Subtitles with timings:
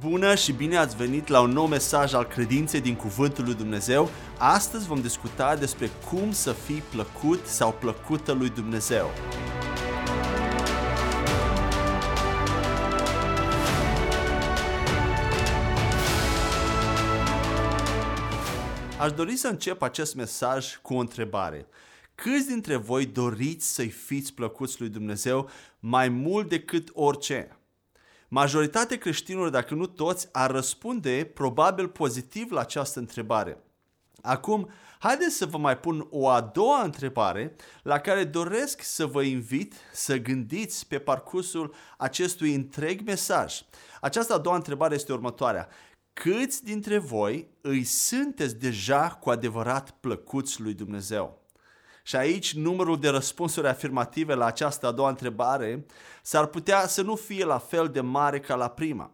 [0.00, 4.10] Bună și bine ați venit la un nou mesaj al credinței din Cuvântul lui Dumnezeu.
[4.38, 9.10] Astăzi vom discuta despre cum să fii plăcut sau plăcută lui Dumnezeu.
[19.00, 21.66] Aș dori să încep acest mesaj cu o întrebare.
[22.14, 27.59] Câți dintre voi doriți să-i fiți plăcuți lui Dumnezeu mai mult decât orice?
[28.32, 33.64] Majoritatea creștinilor, dacă nu toți, ar răspunde probabil pozitiv la această întrebare.
[34.22, 39.22] Acum, haideți să vă mai pun o a doua întrebare la care doresc să vă
[39.22, 43.62] invit să gândiți pe parcursul acestui întreg mesaj.
[44.00, 45.68] Această a doua întrebare este următoarea.
[46.12, 51.39] Câți dintre voi îi sunteți deja cu adevărat plăcuți lui Dumnezeu?
[52.02, 55.86] Și aici numărul de răspunsuri afirmative la această a doua întrebare
[56.22, 59.10] s-ar putea să nu fie la fel de mare ca la prima.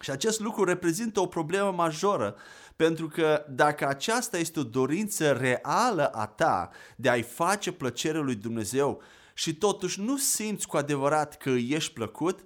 [0.00, 2.36] Și acest lucru reprezintă o problemă majoră,
[2.76, 8.34] pentru că dacă aceasta este o dorință reală a ta de a-i face plăcere lui
[8.34, 9.02] Dumnezeu
[9.34, 12.40] și totuși nu simți cu adevărat că îi ești plăcut,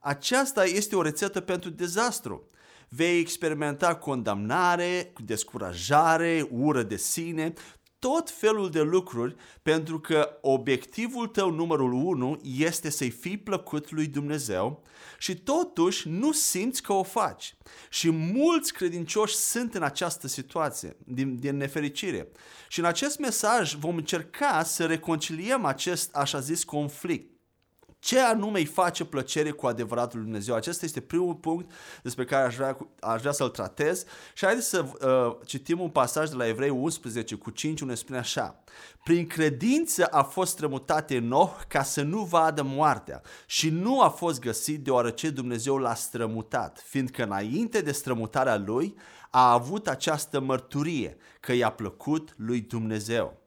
[0.00, 2.46] aceasta este o rețetă pentru dezastru.
[2.88, 7.52] Vei experimenta condamnare, descurajare, ură de sine,
[7.98, 14.06] tot felul de lucruri pentru că obiectivul tău numărul unu este să-i fii plăcut lui
[14.06, 14.82] Dumnezeu
[15.18, 17.56] și totuși nu simți că o faci.
[17.90, 22.28] Și mulți credincioși sunt în această situație, din, din nefericire.
[22.68, 27.37] Și în acest mesaj vom încerca să reconciliem acest așa zis conflict
[27.98, 30.54] ce anume îi face plăcere cu adevăratul lui Dumnezeu.
[30.54, 34.04] Acesta este primul punct despre care aș vrea, aș vrea să-l tratez.
[34.34, 38.18] Și haideți să uh, citim un pasaj de la Evrei 11 cu 5 unde spune
[38.18, 38.62] așa.
[39.04, 44.40] Prin credință a fost strămutat Enoch ca să nu vadă moartea și nu a fost
[44.40, 48.94] găsit deoarece Dumnezeu l-a strămutat, fiindcă înainte de strămutarea lui
[49.30, 53.38] a avut această mărturie că i-a plăcut lui Dumnezeu.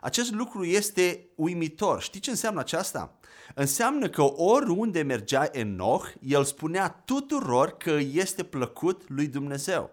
[0.00, 2.02] Acest lucru este uimitor.
[2.02, 3.18] Știți ce înseamnă aceasta?
[3.54, 9.90] Înseamnă că oriunde mergea Enoch, el spunea tuturor că este plăcut lui Dumnezeu.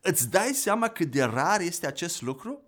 [0.00, 2.62] Îți dai seama cât de rar este acest lucru?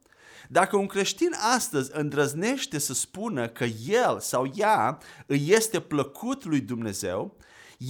[0.49, 6.61] Dacă un creștin astăzi îndrăznește să spună că el sau ea îi este plăcut lui
[6.61, 7.37] Dumnezeu,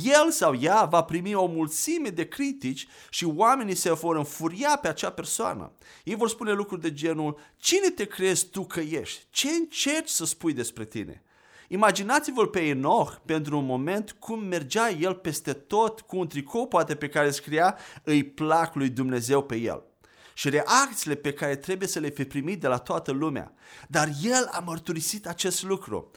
[0.04, 4.88] el sau ea va primi o mulțime de critici și oamenii se vor înfuria pe
[4.88, 5.72] acea persoană.
[6.04, 9.26] Ei vor spune lucruri de genul, cine te crezi tu că ești?
[9.30, 11.22] Ce încerci să spui despre tine?
[11.72, 16.94] Imaginați-vă-l pe Enoch pentru un moment cum mergea el peste tot cu un tricou poate
[16.94, 19.82] pe care scria îi plac lui Dumnezeu pe el
[20.34, 23.52] și reacțiile pe care trebuie să le fi primit de la toată lumea.
[23.88, 26.10] Dar el a mărturisit acest lucru.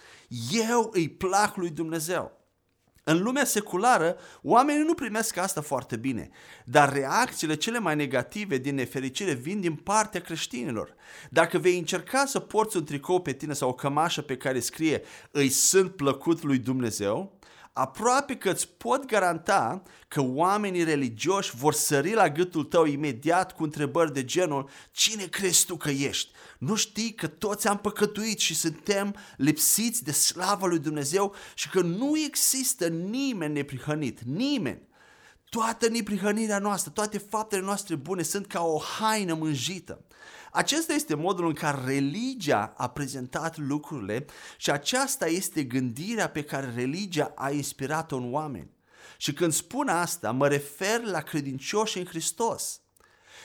[0.52, 2.43] Eu îi plac lui Dumnezeu.
[3.06, 6.30] În lumea seculară, oamenii nu primesc asta foarte bine,
[6.66, 10.96] dar reacțiile cele mai negative din nefericire vin din partea creștinilor.
[11.30, 15.02] Dacă vei încerca să porți un tricou pe tine sau o cămașă pe care scrie
[15.32, 17.40] îi sunt plăcut lui Dumnezeu,
[17.74, 23.64] aproape că îți pot garanta că oamenii religioși vor sări la gâtul tău imediat cu
[23.64, 26.32] întrebări de genul Cine crezi tu că ești?
[26.58, 31.82] Nu știi că toți am păcătuit și suntem lipsiți de slava lui Dumnezeu și că
[31.82, 34.82] nu există nimeni neprihănit, nimeni.
[35.50, 40.06] Toată neprihănirea noastră, toate faptele noastre bune sunt ca o haină mânjită.
[40.54, 44.26] Acesta este modul în care religia a prezentat lucrurile
[44.58, 48.72] și aceasta este gândirea pe care religia a inspirat-o în oameni.
[49.18, 52.82] Și când spun asta, mă refer la credincioși în Hristos.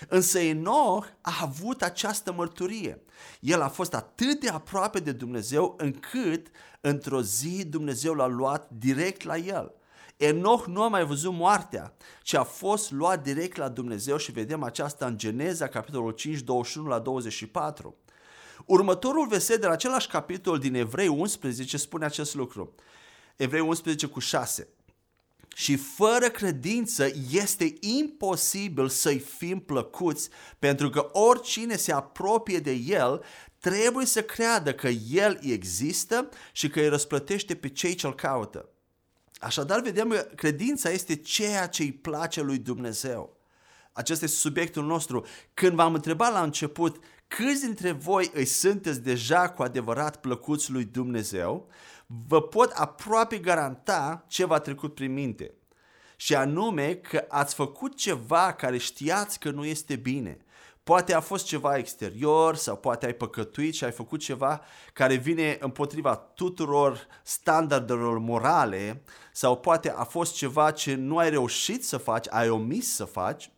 [0.08, 3.02] Însă Enoch a avut această mărturie.
[3.40, 6.46] El a fost atât de aproape de Dumnezeu încât
[6.80, 9.72] într-o zi Dumnezeu l-a luat direct la el.
[10.18, 14.62] Enoch nu a mai văzut moartea, ci a fost luat direct la Dumnezeu și vedem
[14.62, 17.96] aceasta în Geneza, capitolul 5, 21 la 24.
[18.64, 22.74] Următorul verset de la același capitol din Evrei 11 spune acest lucru.
[23.36, 24.68] Evrei 11 cu 6.
[25.54, 30.28] Și fără credință este imposibil să-i fim plăcuți,
[30.58, 33.24] pentru că oricine se apropie de El
[33.58, 38.68] trebuie să creadă că El există și că îi răsplătește pe cei ce-L caută.
[39.40, 43.36] Așadar, vedem că credința este ceea ce îi place lui Dumnezeu.
[43.92, 45.26] Acesta este subiectul nostru.
[45.54, 50.84] Când v-am întrebat la început câți dintre voi îi sunteți deja cu adevărat plăcuți lui
[50.84, 51.68] Dumnezeu,
[52.06, 55.54] vă pot aproape garanta ce v-a trecut prin minte.
[56.16, 60.38] Și anume că ați făcut ceva care știați că nu este bine.
[60.82, 64.60] Poate a fost ceva exterior sau poate ai păcătuit și ai făcut ceva
[64.92, 69.02] care vine împotriva tuturor standardelor morale
[69.38, 73.50] sau poate a fost ceva ce nu ai reușit să faci, ai omis să faci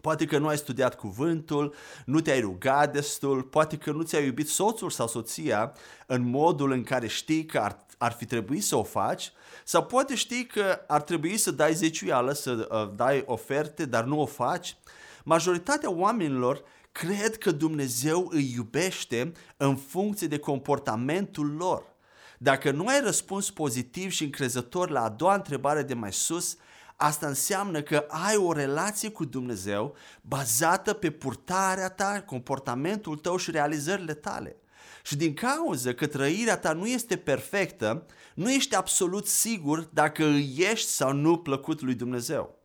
[0.00, 1.74] Poate că nu ai studiat cuvântul,
[2.04, 5.72] nu te-ai rugat destul, poate că nu ți-ai iubit soțul sau soția
[6.06, 9.32] în modul în care știi că ar, ar fi trebuit să o faci,
[9.64, 14.20] sau poate știi că ar trebui să dai zeciuială, să uh, dai oferte, dar nu
[14.20, 14.76] o faci.
[15.22, 16.62] Majoritatea oamenilor
[16.92, 21.93] cred că Dumnezeu îi iubește în funcție de comportamentul lor.
[22.38, 26.56] Dacă nu ai răspuns pozitiv și încrezător la a doua întrebare de mai sus,
[26.96, 33.50] Asta înseamnă că ai o relație cu Dumnezeu bazată pe purtarea ta, comportamentul tău și
[33.50, 34.56] realizările tale.
[35.02, 40.54] Și din cauza că trăirea ta nu este perfectă, nu ești absolut sigur dacă îi
[40.58, 42.58] ești sau nu plăcut lui Dumnezeu.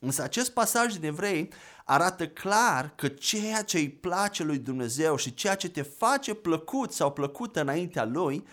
[0.00, 1.48] Însă acest pasaj din Evrei
[1.90, 6.92] arată clar că ceea ce îi place lui Dumnezeu și ceea ce te face plăcut
[6.92, 8.44] sau plăcută înaintea lui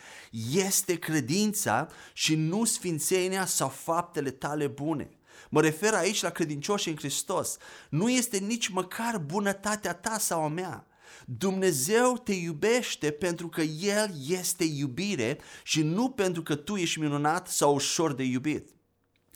[0.52, 5.10] este credința și nu sfințenia sau faptele tale bune.
[5.50, 7.58] Mă refer aici la credincioși în Hristos.
[7.90, 10.88] Nu este nici măcar bunătatea ta sau a mea.
[11.26, 17.48] Dumnezeu te iubește pentru că El este iubire și nu pentru că tu ești minunat
[17.48, 18.75] sau ușor de iubit.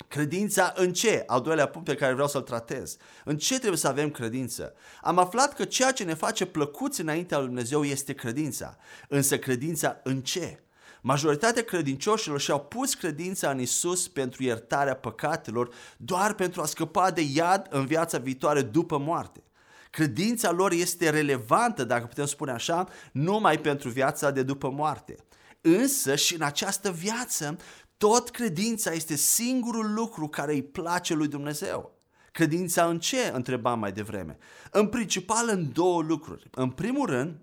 [0.07, 1.23] Credința în ce?
[1.27, 2.97] Al doilea punct pe care vreau să-l tratez.
[3.25, 4.73] În ce trebuie să avem credință?
[5.01, 8.77] Am aflat că ceea ce ne face plăcuți înaintea lui Dumnezeu este credința.
[9.07, 10.59] Însă credința în ce?
[11.01, 17.21] Majoritatea credincioșilor și-au pus credința în Isus pentru iertarea păcatelor doar pentru a scăpa de
[17.33, 19.43] iad în viața viitoare după moarte.
[19.89, 25.15] Credința lor este relevantă, dacă putem spune așa, numai pentru viața de după moarte.
[25.61, 27.57] Însă și în această viață,
[27.99, 31.97] tot credința este singurul lucru care îi place lui Dumnezeu.
[32.31, 33.31] Credința în ce?
[33.33, 34.37] Întrebam mai devreme.
[34.71, 36.49] În principal în două lucruri.
[36.51, 37.39] În primul rând,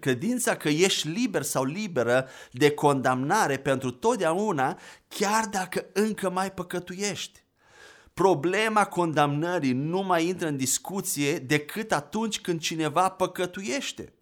[0.00, 4.78] credința că ești liber sau liberă de condamnare pentru totdeauna,
[5.08, 7.42] chiar dacă încă mai păcătuiești.
[8.14, 14.12] Problema condamnării nu mai intră în discuție decât atunci când cineva păcătuiește.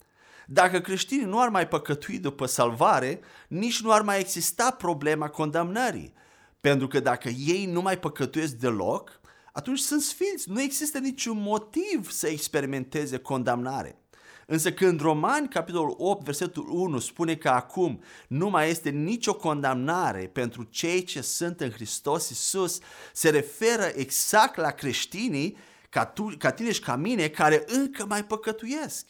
[0.47, 6.13] Dacă creștinii nu ar mai păcătui după salvare, nici nu ar mai exista problema condamnării.
[6.61, 9.21] Pentru că dacă ei nu mai păcătuiesc deloc,
[9.53, 10.51] atunci sunt sfinți.
[10.51, 14.01] Nu există niciun motiv să experimenteze condamnare.
[14.47, 20.27] Însă când Romani, capitolul 8, versetul 1, spune că acum nu mai este nicio condamnare
[20.33, 22.79] pentru cei ce sunt în Hristos Iisus,
[23.13, 25.57] se referă exact la creștinii
[25.89, 29.07] ca, tu, ca tine și ca mine care încă mai păcătuiesc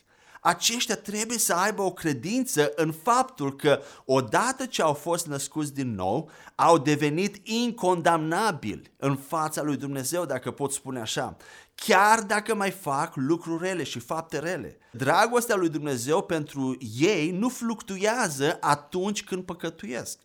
[0.46, 5.94] aceștia trebuie să aibă o credință în faptul că odată ce au fost născuți din
[5.94, 11.37] nou, au devenit incondamnabili în fața lui Dumnezeu, dacă pot spune așa,
[11.75, 14.78] chiar dacă mai fac lucruri rele și fapte rele.
[14.93, 20.19] Dragostea lui Dumnezeu pentru ei nu fluctuează atunci când păcătuiesc.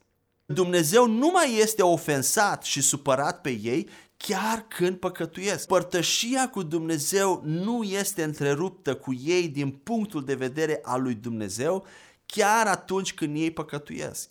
[0.46, 3.88] Dumnezeu nu mai este ofensat și supărat pe ei
[4.26, 5.66] chiar când păcătuiesc.
[5.66, 11.86] Părtășia cu Dumnezeu nu este întreruptă cu ei din punctul de vedere al lui Dumnezeu,
[12.26, 14.28] chiar atunci când ei păcătuiesc.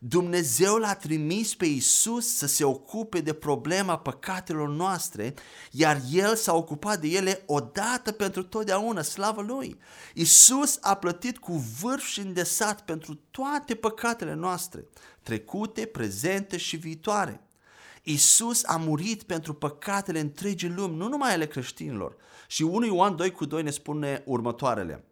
[0.00, 5.34] Dumnezeu l-a trimis pe Isus să se ocupe de problema păcatelor noastre,
[5.70, 9.78] iar El s-a ocupat de ele odată pentru totdeauna, slavă Lui.
[10.14, 14.84] Isus a plătit cu vârf și îndesat pentru toate păcatele noastre,
[15.22, 17.47] trecute, prezente și viitoare.
[18.10, 22.16] Isus a murit pentru păcatele întregii lumi, nu numai ale creștinilor.
[22.46, 25.04] Și 1 Ioan 2 cu 2 ne spune următoarele.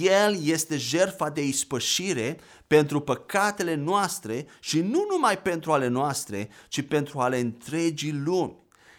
[0.00, 6.82] El este jertfa de ispășire pentru păcatele noastre și nu numai pentru ale noastre, ci
[6.82, 8.56] pentru ale întregii lumi.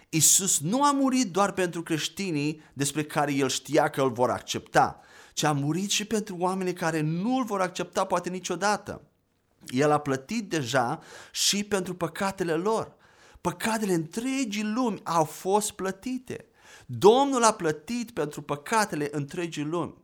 [0.09, 4.99] Isus nu a murit doar pentru creștinii despre care el știa că îl vor accepta,
[5.33, 9.10] ci a murit și pentru oamenii care nu îl vor accepta poate niciodată.
[9.67, 10.99] El a plătit deja
[11.31, 12.95] și pentru păcatele lor.
[13.41, 16.45] Păcatele întregii lumi au fost plătite.
[16.85, 19.95] Domnul a plătit pentru păcatele întregii lumi.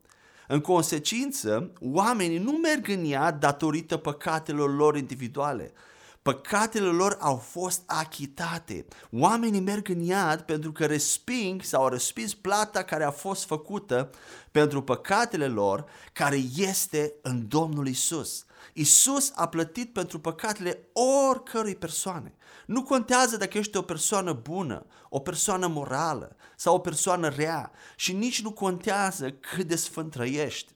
[0.48, 5.74] În consecință, oamenii nu merg în ea datorită păcatelor lor individuale.
[6.22, 8.86] Păcatele lor au fost achitate.
[9.12, 14.10] Oamenii merg în iad pentru că resping sau au respins plata care a fost făcută
[14.52, 18.46] pentru păcatele lor, care este în Domnul Isus.
[18.74, 20.88] Isus a plătit pentru păcatele
[21.30, 22.36] oricărui persoane.
[22.66, 28.14] Nu contează dacă ești o persoană bună, o persoană morală sau o persoană rea și
[28.14, 30.76] nici nu contează cât de sfânt trăiești.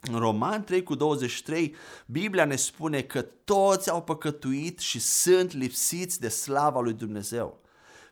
[0.00, 1.74] În Roman 3 cu 23,
[2.06, 7.62] Biblia ne spune că toți au păcătuit și sunt lipsiți de slava lui Dumnezeu.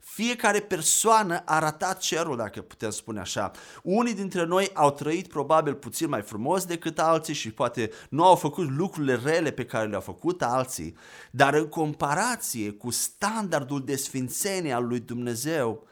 [0.04, 3.50] Fiecare persoană a ratat cerul, dacă putem spune așa.
[3.82, 8.36] Unii dintre noi au trăit probabil puțin mai frumos decât alții și poate nu au
[8.36, 10.96] făcut lucrurile rele pe care le-au făcut alții,
[11.30, 15.86] dar în comparație cu standardul de sfințenie al lui Dumnezeu,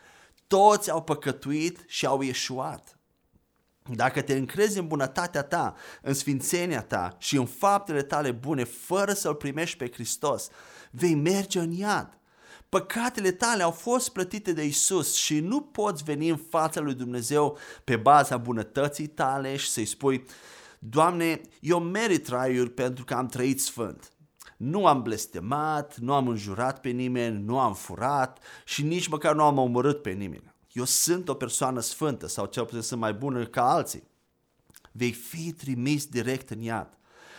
[0.47, 2.99] toți au păcătuit și au ieșuat.
[3.95, 9.13] Dacă te încrezi în bunătatea ta, în sfințenia ta și în faptele tale bune, fără
[9.13, 10.49] să-L primești pe Hristos,
[10.91, 12.20] vei merge în iad.
[12.71, 17.59] Păcatele tale au fost plătite de Isus și nu poți veni în fața lui Dumnezeu
[17.85, 20.25] pe baza bunătății tale și să-i spui,
[20.79, 24.13] Doamne, eu merit traiuri pentru că am trăit sfânt.
[24.57, 29.43] Nu am blestemat, nu am înjurat pe nimeni, nu am furat și nici măcar nu
[29.43, 30.55] am omorât pe nimeni.
[30.73, 34.09] Eu sunt o persoană sfântă sau cel puțin sunt mai bună ca alții.
[34.93, 36.99] Vei fi trimis direct în iad.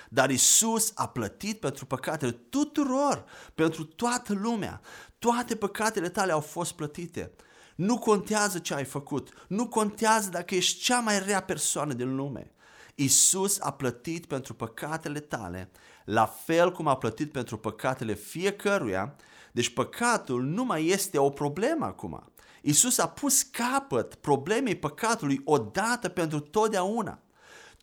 [0.10, 4.82] Dar Isus a plătit pentru păcatele tuturor, pentru toată lumea.
[5.22, 7.32] Toate păcatele tale au fost plătite.
[7.76, 12.52] Nu contează ce ai făcut, nu contează dacă ești cea mai rea persoană din lume.
[12.96, 15.72] Isus a plătit pentru păcatele tale,
[16.06, 19.16] la fel cum a plătit pentru păcatele fiecăruia,
[19.52, 22.32] deci păcatul nu mai este o problemă acum.
[22.62, 27.20] Isus a pus capăt problemei păcatului odată pentru totdeauna.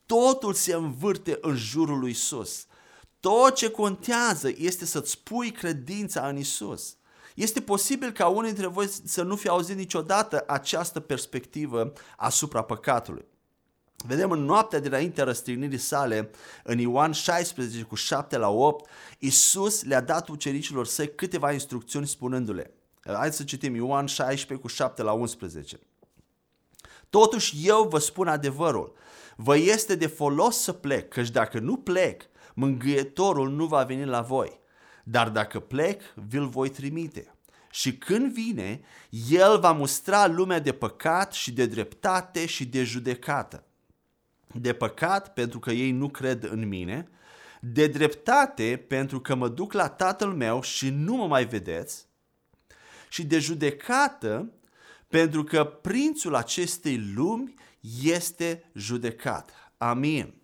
[0.06, 2.66] Totul se învârte în jurul lui Isus.
[3.20, 6.97] Tot ce contează este să-ți pui credința în Isus.
[7.38, 13.24] Este posibil ca unii dintre voi să nu fi auzit niciodată această perspectivă asupra păcatului.
[14.06, 16.30] Vedem în noaptea dinaintea răstignirii sale,
[16.64, 22.74] în Ioan 16 cu 7 la 8, Isus le-a dat ucenicilor săi câteva instrucțiuni spunându-le
[23.04, 25.80] Hai să citim Ioan 16 cu 7 la 11.
[27.10, 28.92] Totuși eu vă spun adevărul,
[29.36, 32.22] vă este de folos să plec, căci dacă nu plec,
[32.54, 34.57] mângâietorul nu va veni la voi.
[35.10, 37.34] Dar dacă plec, vi-l voi trimite.
[37.70, 38.80] Și când vine,
[39.30, 43.64] el va mustra lumea de păcat și de dreptate și de judecată.
[44.54, 47.08] De păcat pentru că ei nu cred în mine,
[47.60, 52.06] de dreptate pentru că mă duc la tatăl meu și nu mă mai vedeți,
[53.08, 54.52] și de judecată
[55.08, 57.54] pentru că prințul acestei lumi
[58.02, 59.50] este judecat.
[59.76, 60.37] Amin.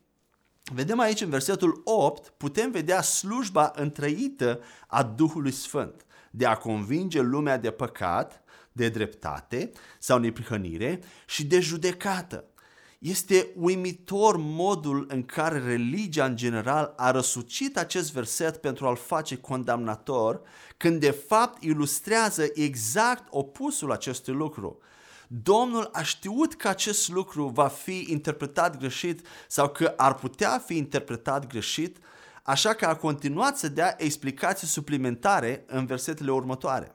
[0.73, 7.21] Vedem aici în versetul 8, putem vedea slujba întrăită a Duhului Sfânt de a convinge
[7.21, 8.42] lumea de păcat,
[8.73, 12.44] de dreptate sau neprihănire și de judecată.
[12.99, 19.37] Este uimitor modul în care religia în general a răsucit acest verset pentru a-l face
[19.37, 20.40] condamnator,
[20.76, 24.78] când de fapt ilustrează exact opusul acestui lucru.
[25.28, 30.76] Domnul a știut că acest lucru va fi interpretat greșit sau că ar putea fi
[30.76, 31.99] interpretat greșit,
[32.43, 36.95] așa că a continuat să dea explicații suplimentare în versetele următoare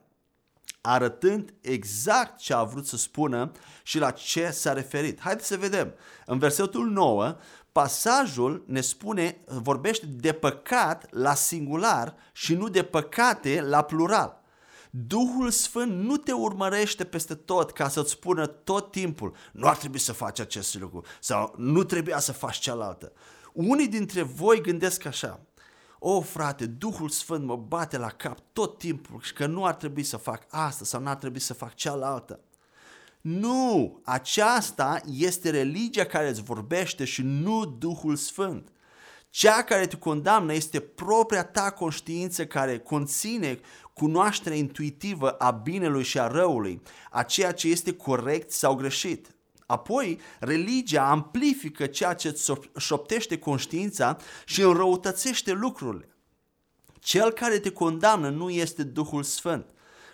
[0.81, 3.51] arătând exact ce a vrut să spună
[3.83, 5.19] și la ce s-a referit.
[5.19, 5.93] Haideți să vedem.
[6.25, 7.35] În versetul 9,
[7.71, 14.38] pasajul ne spune, vorbește de păcat la singular și nu de păcate la plural.
[14.89, 19.99] Duhul Sfânt nu te urmărește peste tot ca să-ți spună tot timpul nu ar trebui
[19.99, 23.11] să faci acest lucru sau nu trebuia să faci cealaltă.
[23.53, 25.39] Unii dintre voi gândesc așa,
[25.99, 30.03] o, frate, Duhul Sfânt mă bate la cap tot timpul și că nu ar trebui
[30.03, 32.39] să fac asta sau nu ar trebui să fac cealaltă.
[33.21, 38.71] Nu, aceasta este religia care îți vorbește și nu Duhul Sfânt.
[39.29, 43.59] Cea care te condamnă este propria ta conștiință care conține
[43.99, 49.35] cunoașterea intuitivă a binelui și a răului, a ceea ce este corect sau greșit.
[49.65, 56.09] Apoi, religia amplifică ceea ce îți șoptește conștiința și înrăutățește lucrurile.
[56.99, 59.65] Cel care te condamnă nu este Duhul Sfânt.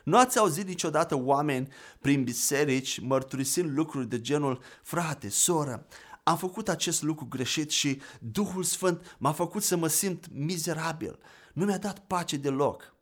[0.03, 1.67] Nu ați auzit niciodată oameni
[1.99, 5.87] prin biserici mărturisind lucruri de genul, frate, soră,
[6.23, 11.19] am făcut acest lucru greșit și Duhul Sfânt m-a făcut să mă simt mizerabil.
[11.53, 12.94] Nu mi-a dat pace deloc.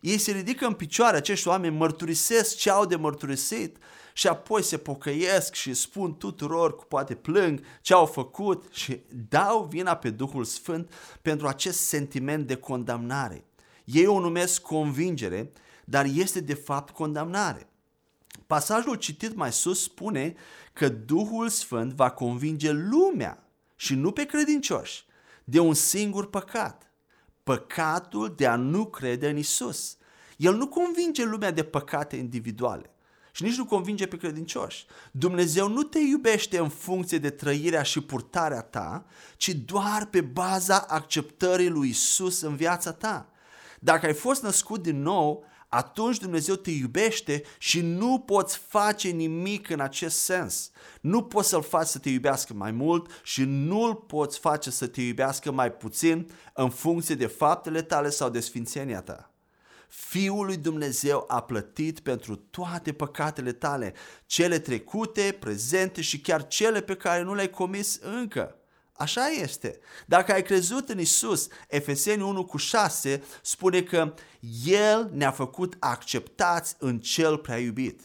[0.00, 3.76] Ei se ridică în picioare, acești oameni mărturisesc ce au de mărturisit
[4.12, 9.64] și apoi se pocăiesc și spun tuturor, cu poate plâng, ce au făcut și dau
[9.70, 13.44] vina pe Duhul Sfânt pentru acest sentiment de condamnare.
[13.84, 15.52] Ei o numesc convingere,
[15.84, 17.68] dar este de fapt condamnare.
[18.46, 20.34] Pasajul citit mai sus spune
[20.72, 25.04] că Duhul Sfânt va convinge lumea și nu pe credincioși
[25.44, 26.87] de un singur păcat.
[27.48, 29.96] Păcatul de a nu crede în Isus.
[30.36, 32.90] El nu convinge lumea de păcate individuale
[33.32, 34.86] și nici nu convinge pe credincioși.
[35.10, 39.04] Dumnezeu nu te iubește în funcție de trăirea și purtarea ta,
[39.36, 43.30] ci doar pe baza acceptării lui Isus în viața ta.
[43.80, 49.70] Dacă ai fost născut din nou, atunci Dumnezeu te iubește și nu poți face nimic
[49.70, 50.70] în acest sens.
[51.00, 55.00] Nu poți să-L faci să te iubească mai mult și nu-L poți face să te
[55.02, 59.32] iubească mai puțin în funcție de faptele tale sau de sfințenia ta.
[59.88, 63.94] Fiul lui Dumnezeu a plătit pentru toate păcatele tale,
[64.26, 68.57] cele trecute, prezente și chiar cele pe care nu le-ai comis încă.
[68.98, 69.78] Așa este.
[70.06, 74.14] Dacă ai crezut în Isus, Efeseni 1 cu 6 spune că
[74.64, 78.00] El ne-a făcut acceptați în Cel prea iubit.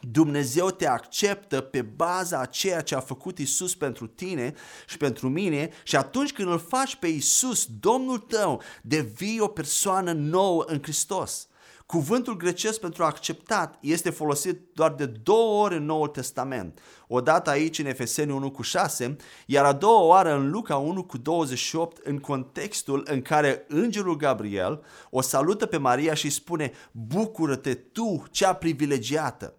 [0.00, 4.54] Dumnezeu te acceptă pe baza a ceea ce a făcut Isus pentru tine
[4.86, 10.12] și pentru mine și atunci când îl faci pe Isus, Domnul tău, devii o persoană
[10.12, 11.48] nouă în Hristos.
[11.92, 16.80] Cuvântul grecesc pentru acceptat este folosit doar de două ori în Noul Testament.
[17.06, 19.16] O dată aici în Efeseni 1 cu 6,
[19.46, 24.84] iar a doua oară în Luca 1 cu 28 în contextul în care îngerul Gabriel
[25.10, 29.54] o salută pe Maria și spune Bucură-te tu, cea privilegiată!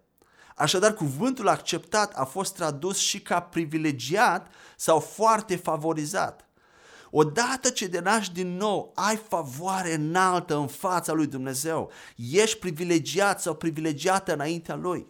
[0.56, 6.49] Așadar, cuvântul acceptat a fost tradus și ca privilegiat sau foarte favorizat.
[7.10, 11.90] Odată ce te naști din nou, ai favoare înaltă în fața lui Dumnezeu.
[12.16, 15.06] Ești privilegiat sau privilegiată înaintea lui.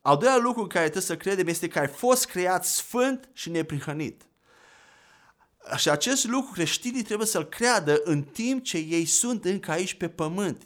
[0.00, 4.22] Al doilea lucru care trebuie să credem este că ai fost creat sfânt și neprihănit.
[5.76, 10.08] Și acest lucru creștinii trebuie să-l creadă în timp ce ei sunt încă aici pe
[10.08, 10.62] pământ.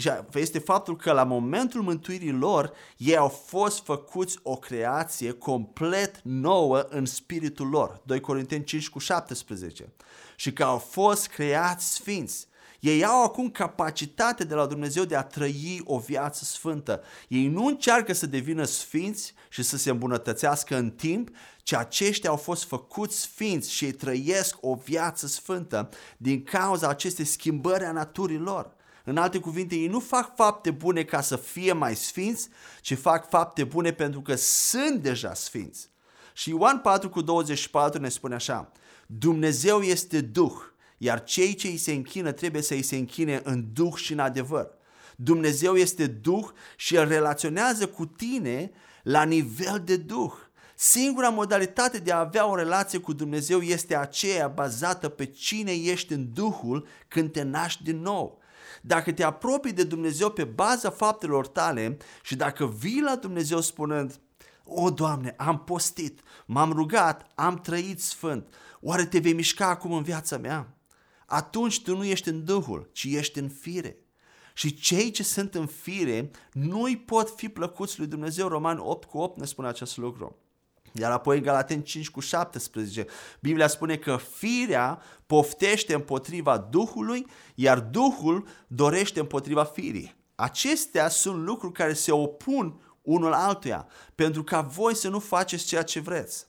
[0.00, 6.20] Și este faptul că la momentul mântuirii lor, ei au fost făcuți o creație complet
[6.22, 8.00] nouă în spiritul lor.
[8.04, 9.92] 2 Corinteni 5 cu 17.
[10.36, 12.48] Și că au fost creați sfinți.
[12.80, 17.02] Ei au acum capacitate de la Dumnezeu de a trăi o viață sfântă.
[17.28, 21.28] Ei nu încearcă să devină sfinți și să se îmbunătățească în timp,
[21.62, 27.24] ci aceștia au fost făcuți sfinți și ei trăiesc o viață sfântă din cauza acestei
[27.24, 28.78] schimbări a naturii lor.
[29.04, 32.48] În alte cuvinte, ei nu fac fapte bune ca să fie mai sfinți,
[32.80, 35.90] ci fac fapte bune pentru că sunt deja sfinți.
[36.32, 38.72] Și Ioan 4 cu 24 ne spune așa,
[39.06, 40.52] Dumnezeu este Duh,
[40.98, 44.18] iar cei ce îi se închină trebuie să îi se închine în Duh și în
[44.18, 44.68] adevăr.
[45.16, 48.70] Dumnezeu este Duh și El relaționează cu tine
[49.02, 50.32] la nivel de Duh.
[50.74, 56.12] Singura modalitate de a avea o relație cu Dumnezeu este aceea bazată pe cine ești
[56.12, 58.39] în Duhul când te naști din nou.
[58.80, 64.20] Dacă te apropii de Dumnezeu pe baza faptelor tale și dacă vii la Dumnezeu spunând,
[64.64, 70.02] o, Doamne, am postit, m-am rugat, am trăit sfânt, oare te vei mișca acum în
[70.02, 70.74] viața mea?
[71.26, 73.96] Atunci tu nu ești în Duhul, ci ești în fire.
[74.54, 78.48] Și cei ce sunt în fire nu-i pot fi plăcuți lui Dumnezeu.
[78.48, 80.38] Roman 8 cu 8 ne spune acest lucru.
[80.92, 83.06] Iar apoi în Galaten 5 cu 17,
[83.40, 90.16] Biblia spune că firea poftește împotriva Duhului, iar Duhul dorește împotriva firii.
[90.34, 95.82] Acestea sunt lucruri care se opun unul altuia, pentru ca voi să nu faceți ceea
[95.82, 96.46] ce vreți.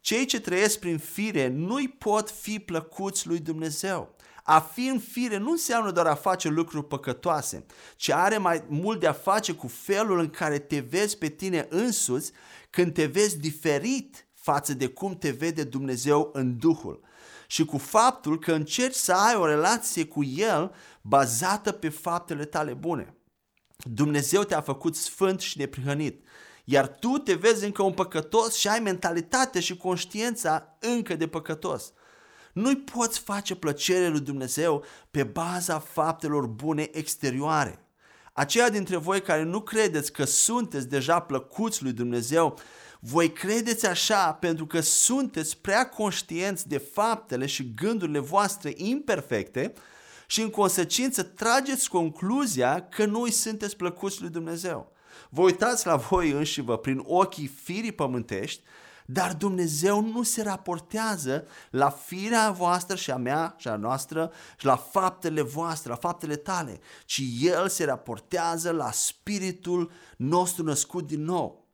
[0.00, 4.16] Cei ce trăiesc prin fire nu-i pot fi plăcuți lui Dumnezeu.
[4.42, 9.00] A fi în fire nu înseamnă doar a face lucruri păcătoase, ci are mai mult
[9.00, 12.32] de a face cu felul în care te vezi pe tine însuți
[12.70, 17.00] când te vezi diferit față de cum te vede Dumnezeu în Duhul
[17.46, 22.74] și cu faptul că încerci să ai o relație cu El bazată pe faptele tale
[22.74, 23.16] bune.
[23.76, 26.26] Dumnezeu te-a făcut sfânt și neprihănit,
[26.64, 31.92] iar tu te vezi încă un păcătos și ai mentalitatea și conștiința încă de păcătos.
[32.52, 37.87] Nu-i poți face plăcere lui Dumnezeu pe baza faptelor bune exterioare.
[38.38, 42.58] Aceia dintre voi care nu credeți că sunteți deja plăcuți lui Dumnezeu,
[43.00, 49.72] voi credeți așa pentru că sunteți prea conștienți de faptele și gândurile voastre imperfecte
[50.26, 54.92] și în consecință trageți concluzia că nu îi sunteți plăcuți lui Dumnezeu.
[55.30, 58.62] Vă uitați la voi înși vă prin ochii firii pământești
[59.10, 64.64] dar Dumnezeu nu se raportează la firea voastră și a mea și a noastră și
[64.64, 71.24] la faptele voastre, la faptele tale, ci El se raportează la spiritul nostru născut din
[71.24, 71.68] nou.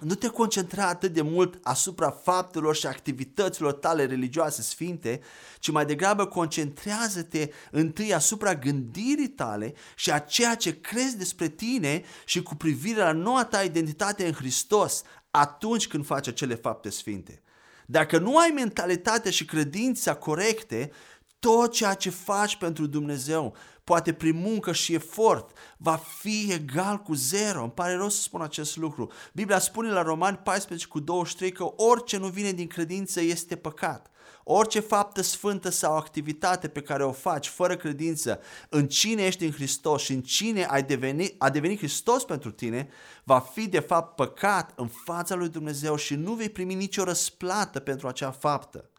[0.00, 5.20] Nu te concentra atât de mult asupra faptelor și activităților tale religioase sfinte,
[5.58, 12.02] ci mai degrabă concentrează-te întâi asupra gândirii tale și a ceea ce crezi despre tine
[12.24, 17.42] și cu privire la noua ta identitate în Hristos, atunci când faci acele fapte sfinte.
[17.86, 20.90] Dacă nu ai mentalitatea și credința corecte,
[21.38, 27.14] tot ceea ce faci pentru Dumnezeu poate prin muncă și efort, va fi egal cu
[27.14, 27.62] zero.
[27.62, 29.10] Îmi pare rău să spun acest lucru.
[29.32, 34.10] Biblia spune la Romani 14 cu 23 că orice nu vine din credință este păcat.
[34.52, 39.52] Orice faptă sfântă sau activitate pe care o faci fără credință în cine ești în
[39.52, 42.88] Hristos și în cine ai devenit, a devenit Hristos pentru tine,
[43.24, 47.80] va fi de fapt păcat în fața lui Dumnezeu și nu vei primi nicio răsplată
[47.80, 48.90] pentru acea faptă.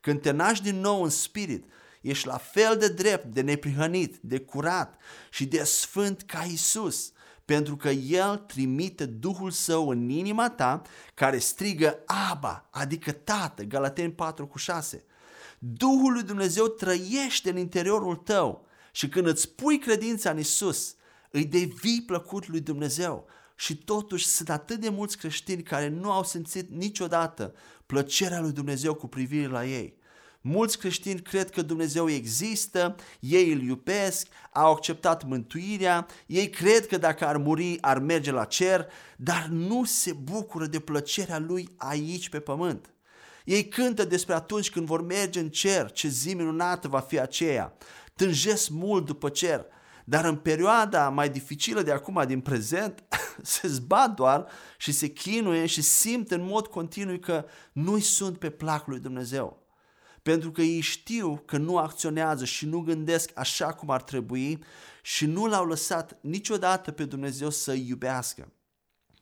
[0.00, 1.64] Când te naști din nou în spirit,
[2.00, 4.96] ești la fel de drept, de neprihănit, de curat
[5.30, 7.12] și de sfânt ca Isus,
[7.50, 10.82] pentru că El trimite Duhul Său în inima ta
[11.14, 15.04] care strigă Aba, adică Tată, Galateni 4 cu 6.
[15.58, 20.94] Duhul lui Dumnezeu trăiește în interiorul tău și când îți pui credința în Isus,
[21.30, 23.26] îi devii plăcut lui Dumnezeu.
[23.56, 27.54] Și totuși sunt atât de mulți creștini care nu au simțit niciodată
[27.86, 29.98] plăcerea lui Dumnezeu cu privire la ei.
[30.42, 36.98] Mulți creștini cred că Dumnezeu există, ei îl iubesc, au acceptat mântuirea, ei cred că
[36.98, 42.28] dacă ar muri ar merge la cer, dar nu se bucură de plăcerea lui aici
[42.28, 42.90] pe pământ.
[43.44, 47.76] Ei cântă despre atunci când vor merge în cer, ce zi minunată va fi aceea.
[48.14, 49.64] Tânjesc mult după cer,
[50.04, 53.04] dar în perioada mai dificilă de acum, din prezent,
[53.42, 54.46] se zbat doar
[54.78, 59.59] și se chinuie și simt în mod continuu că nu-i sunt pe plac lui Dumnezeu
[60.22, 64.62] pentru că ei știu că nu acționează și nu gândesc așa cum ar trebui
[65.02, 68.52] și nu l-au lăsat niciodată pe Dumnezeu să îi iubească.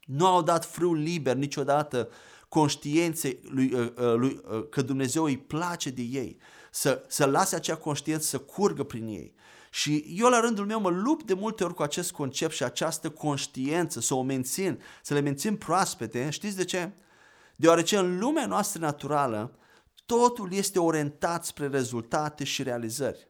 [0.05, 2.09] Nu au dat frâu liber niciodată
[2.49, 6.39] conștiinței lui, uh, uh, lui, uh, că Dumnezeu îi place de ei,
[6.71, 9.35] să, să lase acea conștiință să curgă prin ei.
[9.71, 13.11] Și eu la rândul meu mă lupt de multe ori cu acest concept și această
[13.11, 16.31] conștiință, să o mențin, să le mențin proaspete.
[16.31, 16.91] Știți de ce?
[17.57, 19.59] Deoarece în lumea noastră naturală,
[20.17, 23.29] Totul este orientat spre rezultate și realizări.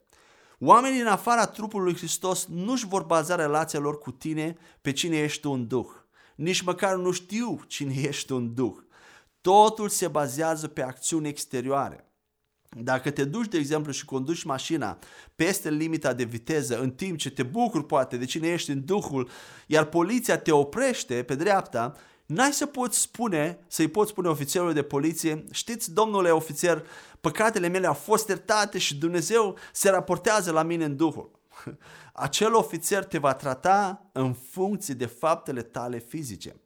[0.59, 5.17] Oamenii în afara trupului lui Hristos nu-și vor baza relația lor cu tine pe cine
[5.17, 5.87] ești tu în Duh.
[6.37, 8.77] Nici măcar nu știu cine ești tu în Duh.
[9.41, 12.13] Totul se bazează pe acțiuni exterioare.
[12.69, 14.99] Dacă te duci, de exemplu, și conduci mașina
[15.37, 19.29] peste limita de viteză, în timp ce te bucuri poate de cine ești în Duhul,
[19.67, 21.97] iar poliția te oprește pe dreapta,
[22.29, 26.87] N-ai să poți spune, să-i poți spune ofițerului de poliție, știți, domnule ofițer,
[27.21, 31.31] păcatele mele au fost iertate și Dumnezeu se raportează la mine în Duhul.
[32.13, 36.61] Acel ofițer te va trata în funcție de faptele tale fizice.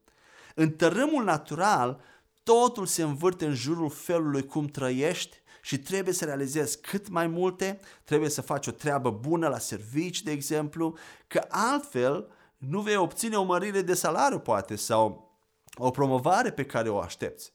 [0.55, 2.01] În tărâmul natural,
[2.43, 7.81] totul se învârte în jurul felului cum trăiești și trebuie să realizezi cât mai multe,
[8.05, 10.97] trebuie să faci o treabă bună la servici, de exemplu,
[11.27, 15.32] că altfel nu vei obține o mărire de salariu, poate, sau
[15.75, 17.53] o promovare pe care o aștepți.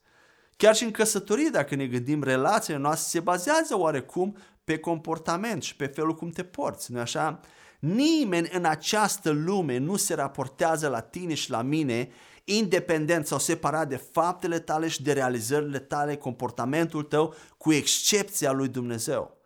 [0.58, 5.76] Chiar și în căsătorie, dacă ne gândim, relațiile noastre se bazează oarecum pe comportament și
[5.76, 7.40] pe felul cum te porți, nu așa?
[7.80, 12.10] Nimeni în această lume nu se raportează la tine și la mine
[12.44, 18.68] independent sau separat de faptele tale și de realizările tale, comportamentul tău, cu excepția lui
[18.68, 19.37] Dumnezeu.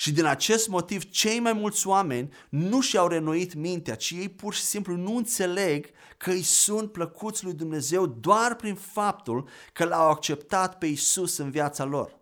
[0.00, 4.54] Și din acest motiv, cei mai mulți oameni nu și-au renoit mintea, ci ei pur
[4.54, 5.86] și simplu nu înțeleg
[6.16, 11.50] că îi sunt plăcuți lui Dumnezeu doar prin faptul că l-au acceptat pe Isus în
[11.50, 12.18] viața lor.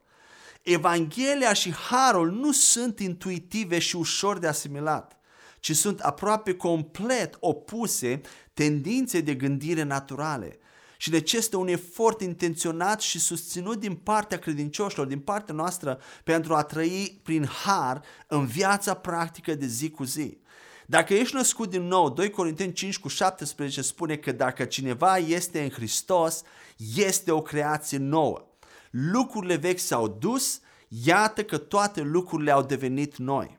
[0.62, 5.18] Evanghelia și harul nu sunt intuitive și ușor de asimilat,
[5.60, 8.20] ci sunt aproape complet opuse
[8.52, 10.58] tendinței de gândire naturale
[11.00, 16.62] și necesită un efort intenționat și susținut din partea credincioșilor, din partea noastră, pentru a
[16.62, 20.38] trăi prin har în viața practică de zi cu zi.
[20.86, 25.62] Dacă ești născut din nou, 2 Corinteni 5 cu 17 spune că dacă cineva este
[25.62, 26.42] în Hristos,
[26.94, 28.48] este o creație nouă.
[28.90, 33.58] Lucrurile vechi s-au dus, iată că toate lucrurile au devenit noi.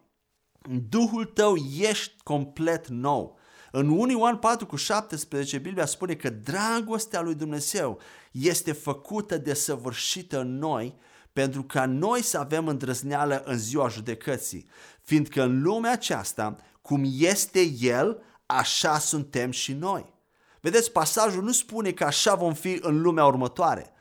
[0.61, 3.38] În Duhul tău ești complet nou.
[3.71, 7.99] În 1 Ioan 4 cu 17 Biblia spune că dragostea lui Dumnezeu
[8.31, 10.97] este făcută de săvârșită în noi
[11.33, 14.69] pentru ca noi să avem îndrăzneală în ziua judecății,
[15.03, 20.13] fiindcă în lumea aceasta, cum este El, așa suntem și noi.
[20.61, 23.93] Vedeți, pasajul nu spune că așa vom fi în lumea următoare.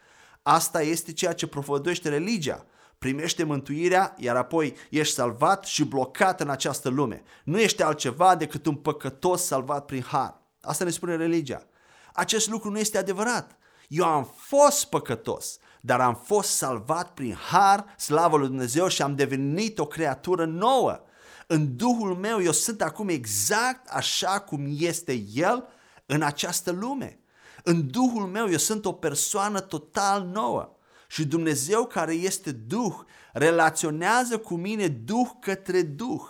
[0.43, 2.67] Asta este ceea ce profăduiește religia
[2.99, 7.23] primește mântuirea, iar apoi ești salvat și blocat în această lume.
[7.45, 10.43] Nu ești altceva decât un păcătos salvat prin har.
[10.61, 11.67] Asta ne spune religia.
[12.13, 13.59] Acest lucru nu este adevărat.
[13.89, 19.15] Eu am fost păcătos, dar am fost salvat prin har, slavă lui Dumnezeu și am
[19.15, 21.01] devenit o creatură nouă.
[21.47, 25.69] În Duhul meu eu sunt acum exact așa cum este El
[26.07, 27.21] în această lume.
[27.63, 30.78] În Duhul meu eu sunt o persoană total nouă.
[31.11, 32.95] Și Dumnezeu care este Duh
[33.33, 36.23] relaționează cu mine Duh către Duh.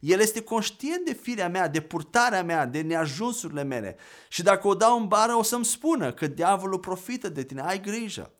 [0.00, 3.96] El este conștient de firea mea, de purtarea mea, de neajunsurile mele.
[4.28, 7.80] Și dacă o dau în bară, o să-mi spună că diavolul profită de tine, ai
[7.80, 8.32] grijă.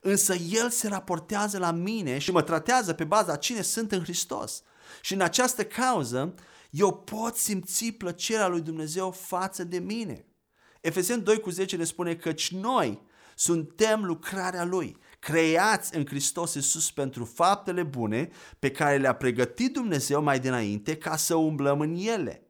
[0.00, 4.62] Însă el se raportează la mine și mă tratează pe baza cine sunt în Hristos.
[5.00, 6.34] Și în această cauză,
[6.70, 10.24] eu pot simți plăcerea lui Dumnezeu față de mine.
[10.80, 13.02] Efeseni 2 cu 10 ne spune că noi
[13.34, 20.22] suntem lucrarea Lui, creați în Hristos Iisus pentru faptele bune pe care le-a pregătit Dumnezeu
[20.22, 22.42] mai dinainte ca să umblăm în ele.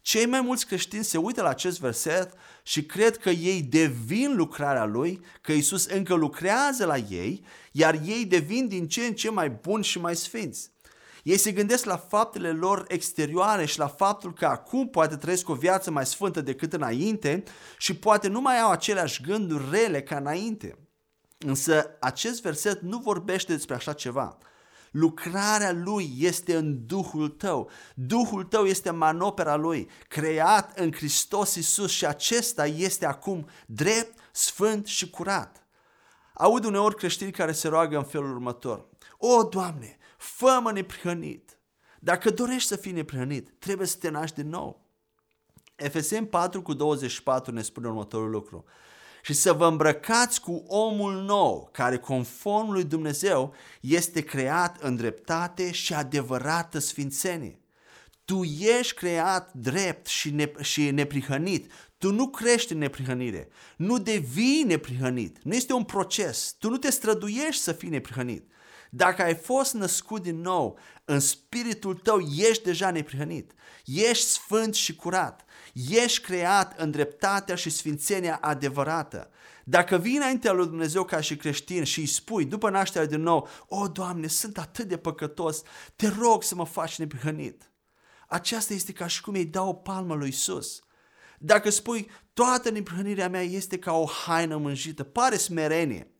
[0.00, 4.84] Cei mai mulți creștini se uită la acest verset și cred că ei devin lucrarea
[4.84, 9.50] lui, că Isus încă lucrează la ei, iar ei devin din ce în ce mai
[9.50, 10.70] buni și mai sfinți.
[11.22, 15.54] Ei se gândesc la faptele lor exterioare și la faptul că acum poate trăiesc o
[15.54, 17.42] viață mai sfântă decât înainte
[17.78, 20.76] și poate nu mai au aceleași gânduri rele ca înainte.
[21.46, 24.38] Însă acest verset nu vorbește despre așa ceva.
[24.90, 27.70] Lucrarea lui este în Duhul tău.
[27.94, 34.86] Duhul tău este manopera lui, creat în Hristos Isus și acesta este acum drept, sfânt
[34.86, 35.66] și curat.
[36.34, 38.88] Aud uneori creștini care se roagă în felul următor.
[39.18, 41.58] O, Doamne, fă-mă neprihănit.
[42.00, 44.86] Dacă dorești să fii neprihănit, trebuie să te naști din nou.
[45.76, 48.64] Efeseni 4 cu 24 ne spune următorul lucru.
[49.24, 55.72] Și să vă îmbrăcați cu omul nou, care conform lui Dumnezeu este creat în dreptate
[55.72, 57.60] și adevărată sfințenie.
[58.24, 58.42] Tu
[58.78, 61.72] ești creat drept și, ne- și neprihănit.
[61.98, 63.48] Tu nu crești în neprihănire.
[63.76, 65.38] Nu devii neprihănit.
[65.42, 66.54] Nu este un proces.
[66.58, 68.50] Tu nu te străduiești să fii neprihănit.
[68.90, 73.52] Dacă ai fost născut din nou, în spiritul tău ești deja neprihănit.
[73.84, 75.44] Ești sfânt și curat.
[75.72, 79.30] Ești creat în dreptatea și sfințenia adevărată.
[79.64, 83.48] Dacă vii înaintea lui Dumnezeu ca și creștin și îi spui după nașterea din nou,
[83.68, 85.62] O, Doamne, sunt atât de păcătos,
[85.96, 87.70] te rog să mă faci neprihănit.
[88.28, 90.82] Aceasta este ca și cum îi dau o palmă lui Isus.
[91.38, 96.12] Dacă spui, toată neprihănirea mea este ca o haină mânjită, pare smerenie,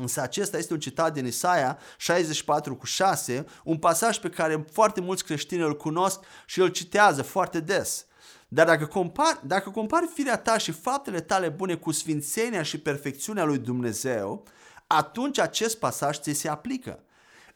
[0.00, 5.00] Însă acesta este un citat din Isaia 64 cu 6, un pasaj pe care foarte
[5.00, 8.06] mulți creștini îl cunosc și îl citează foarte des.
[8.54, 13.44] Dar dacă compari, dacă compari firea ta și faptele tale bune cu sfințenia și perfecțiunea
[13.44, 14.46] lui Dumnezeu,
[14.86, 17.02] atunci acest pasaj ți se aplică.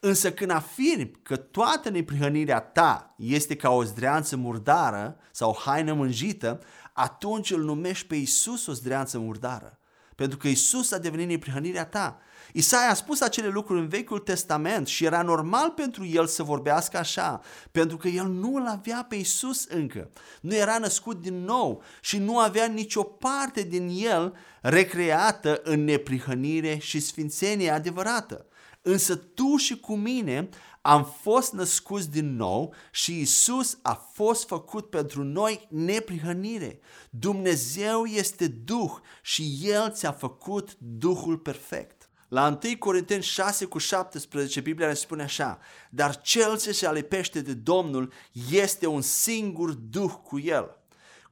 [0.00, 5.92] Însă când afirmi că toată neprihănirea ta este ca o zdreanță murdară sau o haină
[5.92, 6.60] mânjită,
[6.92, 9.78] atunci îl numești pe Isus o zdreanță murdară.
[10.18, 12.20] Pentru că Isus a devenit neprihănirea ta.
[12.52, 16.98] Isaia a spus acele lucruri în Vechiul Testament și era normal pentru el să vorbească
[16.98, 20.10] așa, pentru că el nu îl avea pe Isus încă.
[20.40, 26.78] Nu era născut din nou și nu avea nicio parte din el recreată în neprihănire
[26.78, 28.46] și sfințenie adevărată.
[28.82, 30.48] Însă tu și cu mine
[30.88, 36.80] am fost născuți din nou și Isus a fost făcut pentru noi neprihănire.
[37.10, 42.08] Dumnezeu este Duh și El ți-a făcut Duhul perfect.
[42.28, 45.58] La 1 Corinteni 6 cu 17 Biblia ne spune așa,
[45.90, 48.12] dar cel ce se alipește de Domnul
[48.50, 50.76] este un singur Duh cu el.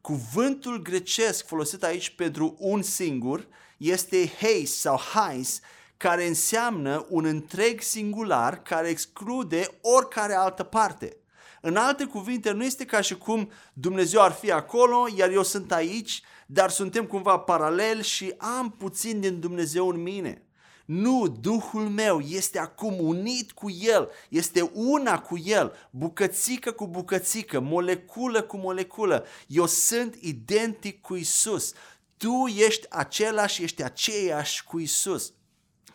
[0.00, 5.60] Cuvântul grecesc folosit aici pentru un singur este heis sau hais,
[5.96, 11.16] care înseamnă un întreg singular care exclude oricare altă parte.
[11.60, 15.72] În alte cuvinte, nu este ca și cum Dumnezeu ar fi acolo, iar eu sunt
[15.72, 20.40] aici, dar suntem cumva paralel și am puțin din Dumnezeu în mine.
[20.84, 27.60] Nu, Duhul meu este acum unit cu El, este una cu El, bucățică cu bucățică,
[27.60, 29.24] moleculă cu moleculă.
[29.46, 31.72] Eu sunt identic cu Isus.
[32.16, 35.32] Tu ești același, ești aceeași cu Isus.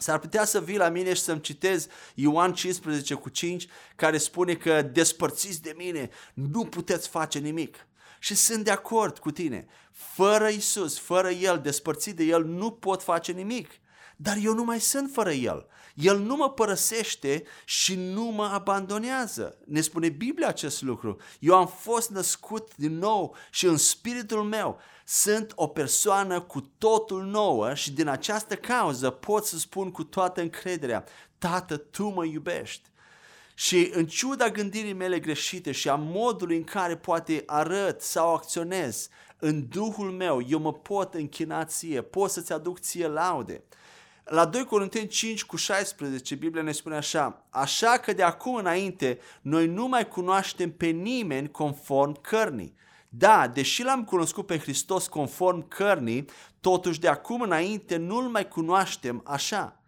[0.02, 4.54] S-ar putea să vii la mine și să-mi citez Ioan 15 cu 5, care spune
[4.56, 7.88] că despărțiți de mine, nu puteți face nimic.
[8.20, 9.68] Și sunt de acord cu tine.
[9.92, 13.70] Fără Isus, fără El, despărțit de El, nu pot face nimic
[14.22, 15.68] dar eu nu mai sunt fără El.
[15.96, 19.58] El nu mă părăsește și nu mă abandonează.
[19.66, 21.18] Ne spune Biblia acest lucru.
[21.40, 24.80] Eu am fost născut din nou și în spiritul meu
[25.14, 30.42] sunt o persoană cu totul nouă și din această cauză pot să spun cu toată
[30.42, 31.04] încrederea,
[31.38, 32.90] Tată, Tu mă iubești.
[33.54, 39.10] Și în ciuda gândirii mele greșite și a modului în care poate arăt sau acționez,
[39.40, 43.64] în Duhul meu eu mă pot închina ție, pot să-ți aduc ție laude.
[44.24, 49.20] La 2 Corinteni 5 cu 16, Biblia ne spune așa, așa că de acum înainte
[49.42, 52.80] noi nu mai cunoaștem pe nimeni conform cărnii.
[53.14, 56.26] Da, deși l-am cunoscut pe Hristos conform cărnii,
[56.60, 59.82] totuși de acum înainte nu-L mai cunoaștem așa.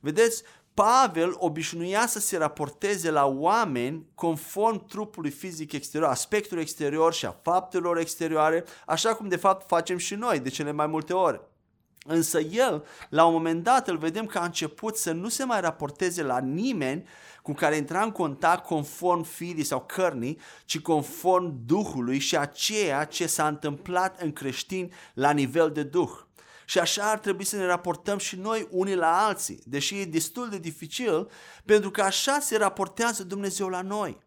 [0.00, 0.42] Vedeți,
[0.74, 7.40] Pavel obișnuia să se raporteze la oameni conform trupului fizic exterior, aspectul exterior și a
[7.42, 11.40] faptelor exterioare, așa cum de fapt facem și noi de cele mai multe ori.
[12.06, 15.60] Însă el, la un moment dat, îl vedem că a început să nu se mai
[15.60, 17.04] raporteze la nimeni
[17.42, 23.04] cu care intra în contact conform firii sau cărnii, ci conform Duhului și a ceea
[23.04, 26.10] ce s-a întâmplat în creștini la nivel de Duh.
[26.64, 30.48] Și așa ar trebui să ne raportăm și noi unii la alții, deși e destul
[30.48, 31.30] de dificil,
[31.64, 34.18] pentru că așa se raportează Dumnezeu la noi.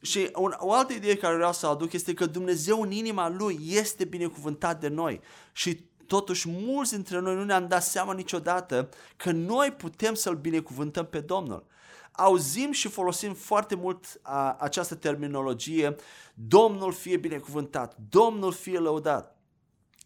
[0.00, 4.04] Și o altă idee care vreau să aduc este că Dumnezeu în inima Lui este
[4.04, 5.20] binecuvântat de noi
[5.52, 11.06] și Totuși, mulți dintre noi nu ne-am dat seama niciodată că noi putem să-L binecuvântăm
[11.06, 11.66] pe Domnul.
[12.12, 15.96] Auzim și folosim foarte mult a, această terminologie,
[16.34, 19.38] Domnul fie binecuvântat, Domnul fie lăudat.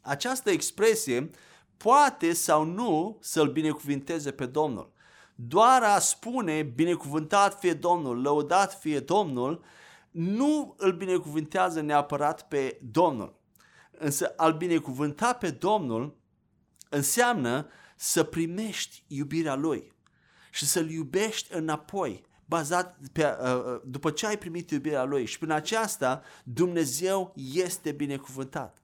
[0.00, 1.30] Această expresie
[1.76, 4.92] poate sau nu să-L binecuvinteze pe Domnul.
[5.34, 9.64] Doar a spune binecuvântat fie Domnul, lăudat fie Domnul,
[10.10, 13.37] nu îl binecuvintează neapărat pe Domnul.
[13.98, 16.16] Însă al binecuvânta pe Domnul
[16.88, 19.92] înseamnă să primești iubirea Lui
[20.50, 25.38] și să-L iubești înapoi, bazat pe, uh, uh, după ce ai primit iubirea Lui și
[25.38, 28.82] prin aceasta Dumnezeu este binecuvântat.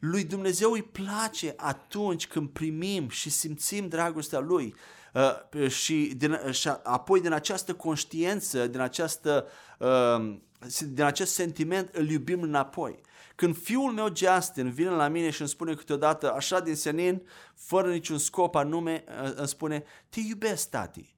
[0.00, 4.74] Lui Dumnezeu îi place atunci când primim și simțim dragostea Lui
[5.14, 9.46] uh, și, din, și apoi din această conștiință, din, această,
[9.78, 10.38] uh,
[10.80, 13.00] din acest sentiment îl iubim înapoi.
[13.34, 17.22] Când fiul meu Justin vine la mine și îmi spune câteodată, așa din senin,
[17.54, 21.16] fără niciun scop anume, îmi spune, te iubesc, tati.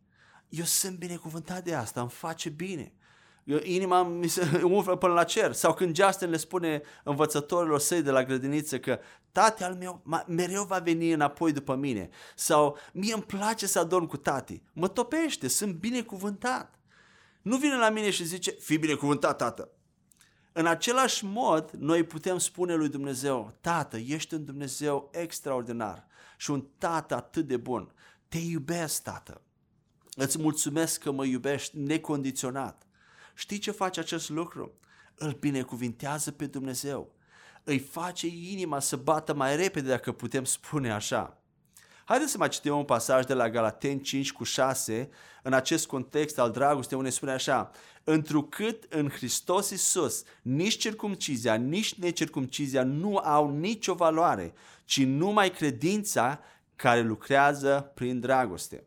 [0.49, 2.93] Eu sunt binecuvântat de asta, îmi face bine.
[3.45, 5.53] Eu, inima mi se umflă până la cer.
[5.53, 8.99] Sau când Justin le spune învățătorilor săi de la grădiniță că
[9.33, 12.09] tati al meu mereu va veni înapoi după mine.
[12.35, 14.63] Sau mie îmi place să adorm cu tati.
[14.73, 16.79] Mă topește, sunt binecuvântat.
[17.43, 19.71] Nu vine la mine și zice, fii binecuvântat, tată.
[20.57, 26.67] În același mod, noi putem spune lui Dumnezeu, Tată, ești un Dumnezeu extraordinar și un
[26.79, 27.93] Tată atât de bun.
[28.29, 29.41] Te iubesc, Tată.
[30.17, 32.87] Îți mulțumesc că mă iubești necondiționat.
[33.35, 34.75] Știi ce face acest lucru?
[35.15, 37.15] Îl binecuvintează pe Dumnezeu.
[37.65, 41.39] Îi face inima să bată mai repede, dacă putem spune așa.
[42.05, 45.11] Haideți să mai citim un pasaj de la Galateni 5 cu 6,
[45.43, 47.71] în acest context al dragostei, unde spune așa,
[48.05, 54.53] întrucât în Hristos Iisus nici circumcizia, nici necircumcizia nu au nicio valoare,
[54.85, 56.41] ci numai credința
[56.77, 58.85] care lucrează prin dragoste.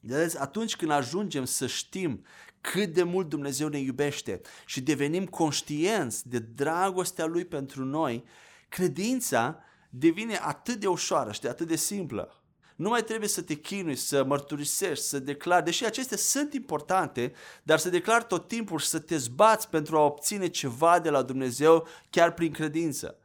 [0.00, 2.24] Vedeți, atunci când ajungem să știm
[2.60, 8.24] cât de mult Dumnezeu ne iubește și devenim conștienți de dragostea Lui pentru noi,
[8.68, 12.37] credința devine atât de ușoară și de atât de simplă.
[12.78, 17.78] Nu mai trebuie să te chinui, să mărturisești, să declari, deși acestea sunt importante, dar
[17.78, 21.86] să declari tot timpul și să te zbați pentru a obține ceva de la Dumnezeu
[22.10, 23.18] chiar prin credință.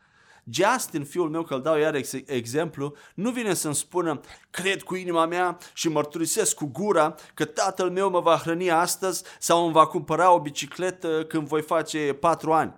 [0.50, 4.96] Justin, fiul meu, că îl dau iar ex- exemplu, nu vine să-mi spună cred cu
[4.96, 9.74] inima mea și mărturisesc cu gura că tatăl meu mă va hrăni astăzi sau îmi
[9.74, 12.74] va cumpăra o bicicletă când voi face patru ani.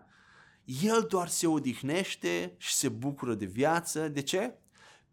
[0.83, 4.07] El doar se odihnește și se bucură de viață.
[4.07, 4.53] De ce?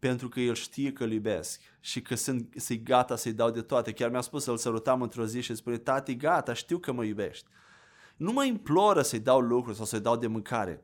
[0.07, 3.61] Pentru că el știe că îl iubesc și că sunt, sunt gata să-i dau de
[3.61, 3.91] toate.
[3.91, 7.45] Chiar mi-a spus să-l sărutam într-o zi și spune, tati, gata, știu că mă iubești.
[8.15, 10.83] Nu mă imploră să-i dau lucruri sau să-i dau de mâncare.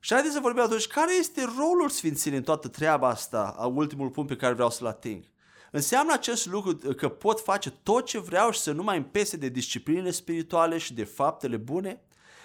[0.00, 4.10] Și haideți să vorbim atunci, care este rolul Sfințirii în toată treaba asta, a ultimul
[4.10, 5.24] punct pe care vreau să-l ating?
[5.70, 9.48] Înseamnă acest lucru că pot face tot ce vreau și să nu mai împese de
[9.48, 12.00] discipline spirituale și de faptele bune?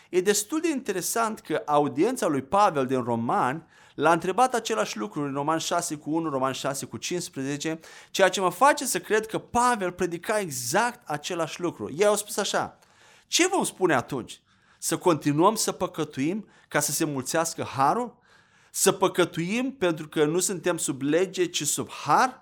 [0.09, 5.34] E destul de interesant că audiența lui Pavel din Roman L-a întrebat același lucru în
[5.34, 7.80] Roman 6 cu 1, Roman 6 cu 15,
[8.12, 11.93] ceea ce mă face să cred că Pavel predica exact același lucru.
[11.97, 12.80] Ei au spus așa,
[13.28, 14.41] ce vom spune atunci?
[14.78, 18.17] Să continuăm să păcătuim ca să se mulțească harul?
[18.71, 22.41] Să păcătuim pentru că nu suntem sub lege, ci sub har?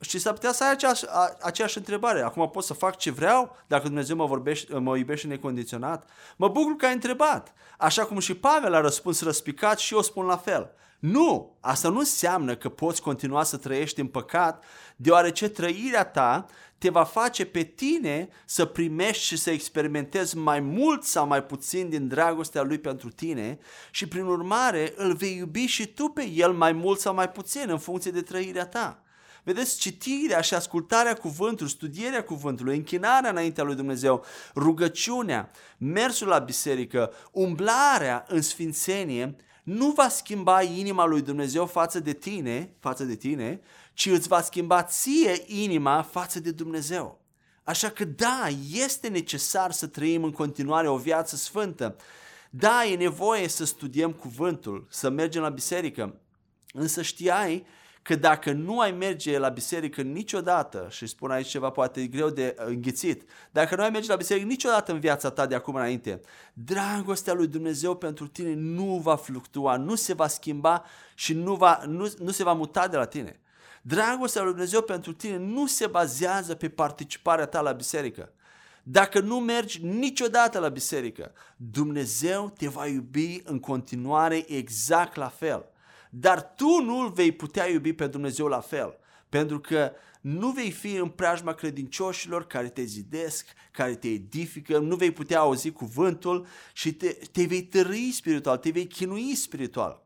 [0.00, 1.04] Și s-ar putea să ai aceeași,
[1.42, 2.22] aceeași întrebare.
[2.22, 6.08] Acum pot să fac ce vreau dacă Dumnezeu mă, vorbește, mă iubește necondiționat?
[6.36, 7.52] Mă bucur că ai întrebat.
[7.78, 10.70] Așa cum și Pavel a răspuns răspicat și eu spun la fel.
[10.98, 11.56] Nu!
[11.60, 14.64] Asta nu înseamnă că poți continua să trăiești în păcat,
[14.96, 16.46] deoarece trăirea ta
[16.78, 21.88] te va face pe tine să primești și să experimentezi mai mult sau mai puțin
[21.88, 23.58] din dragostea lui pentru tine
[23.90, 27.64] și prin urmare îl vei iubi și tu pe el mai mult sau mai puțin
[27.68, 29.00] în funcție de trăirea ta.
[29.46, 37.12] Vedeți, citirea și ascultarea cuvântului, studierea cuvântului, închinarea înaintea lui Dumnezeu, rugăciunea, mersul la biserică,
[37.32, 43.60] umblarea în sfințenie nu va schimba inima lui Dumnezeu față de tine, față de tine,
[43.92, 47.20] ci îți va schimba ție inima față de Dumnezeu.
[47.62, 51.96] Așa că da, este necesar să trăim în continuare o viață sfântă.
[52.50, 56.20] Da, e nevoie să studiem cuvântul, să mergem la biserică.
[56.72, 57.66] Însă știai
[58.06, 62.54] că dacă nu ai merge la biserică niciodată, și spun aici ceva poate greu de
[62.58, 66.20] înghițit, dacă nu ai merge la biserică niciodată în viața ta de acum înainte,
[66.52, 70.84] dragostea lui Dumnezeu pentru tine nu va fluctua, nu se va schimba
[71.14, 73.40] și nu, va, nu, nu se va muta de la tine.
[73.82, 78.32] Dragostea lui Dumnezeu pentru tine nu se bazează pe participarea ta la biserică.
[78.82, 85.66] Dacă nu mergi niciodată la biserică, Dumnezeu te va iubi în continuare exact la fel.
[86.18, 88.98] Dar tu nu vei putea iubi pe Dumnezeu la fel,
[89.28, 94.96] pentru că nu vei fi în preajma credincioșilor care te zidesc, care te edifică, nu
[94.96, 100.05] vei putea auzi cuvântul și te, te vei tărâi spiritual, te vei chinui spiritual.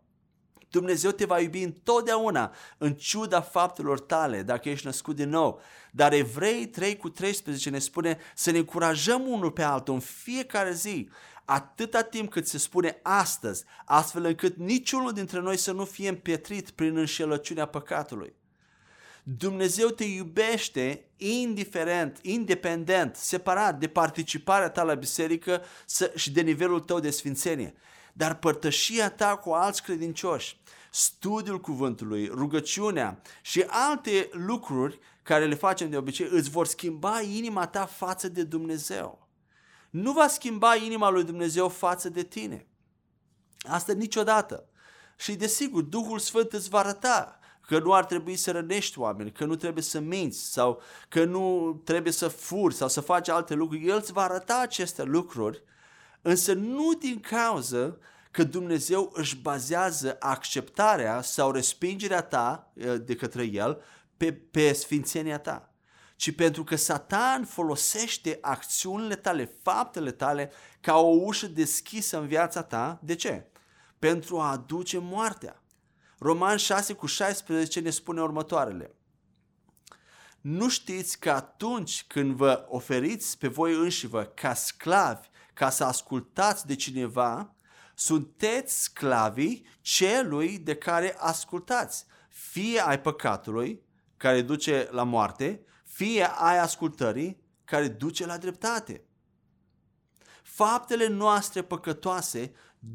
[0.71, 5.61] Dumnezeu te va iubi întotdeauna, în ciuda faptelor tale, dacă ești născut din nou.
[5.91, 10.73] Dar Evrei 3 cu 13 ne spune să ne încurajăm unul pe altul în fiecare
[10.73, 11.09] zi,
[11.45, 16.71] atâta timp cât se spune astăzi, astfel încât niciunul dintre noi să nu fie împietrit
[16.71, 18.35] prin înșelăciunea păcatului.
[19.23, 25.63] Dumnezeu te iubește indiferent, independent, separat de participarea ta la biserică
[26.15, 27.75] și de nivelul tău de sfințenie.
[28.13, 35.91] Dar părtășia ta cu alți credincioși, studiul cuvântului, rugăciunea și alte lucruri care le facem
[35.91, 39.29] de obicei îți vor schimba inima ta față de Dumnezeu.
[39.91, 42.67] Nu va schimba inima lui Dumnezeu față de tine.
[43.59, 44.69] Asta niciodată.
[45.17, 49.45] Și desigur, Duhul Sfânt îți va arăta că nu ar trebui să rănești oameni, că
[49.45, 53.87] nu trebuie să minți sau că nu trebuie să furi sau să faci alte lucruri.
[53.87, 55.63] El îți va arăta aceste lucruri,
[56.23, 57.97] însă nu din cauza
[58.31, 63.83] că Dumnezeu își bazează acceptarea sau respingerea ta eh, de către El
[64.17, 65.75] pe, pe sfințenia ta,
[66.17, 72.63] ci pentru că Satan folosește acțiunile tale, faptele tale, ca o ușă deschisă în viața
[72.63, 73.01] ta.
[73.03, 73.47] De ce?
[73.99, 75.63] Pentru a aduce moartea.
[76.19, 78.95] Roman 6 cu 16 ne spune următoarele.
[80.41, 85.29] Nu știți că atunci când vă oferiți pe voi înșivă ca sclavi,
[85.61, 87.55] ca să ascultați de cineva,
[87.95, 93.83] sunteți sclavii celui de care ascultați, fie ai păcatului,
[94.17, 99.05] care duce la moarte, fie ai ascultării, care duce la dreptate.
[100.43, 102.53] Faptele noastre păcătoase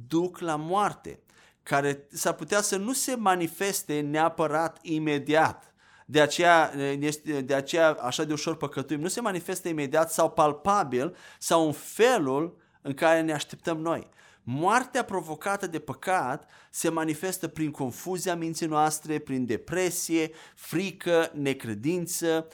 [0.08, 1.24] duc la moarte,
[1.64, 5.75] care s-ar putea să nu se manifeste neapărat imediat.
[6.06, 6.72] De aceea,
[7.44, 9.00] de aceea așa de ușor păcătuim.
[9.00, 14.10] Nu se manifestă imediat sau palpabil sau în felul în care ne așteptăm noi.
[14.44, 22.48] Moartea provocată de păcat se manifestă prin confuzia minții noastre, prin depresie, frică, necredință,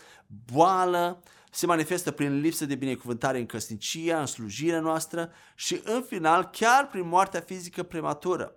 [0.53, 6.49] boală, se manifestă prin lipsă de binecuvântare în căsnicia, în slujirea noastră și în final
[6.51, 8.55] chiar prin moartea fizică prematură.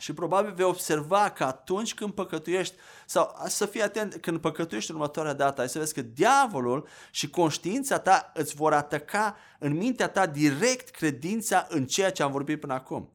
[0.00, 2.74] Și probabil vei observa că atunci când păcătuiești,
[3.06, 7.98] sau să fii atent când păcătuiești următoarea dată, ai să vezi că diavolul și conștiința
[7.98, 12.72] ta îți vor ataca în mintea ta direct credința în ceea ce am vorbit până
[12.72, 13.12] acum.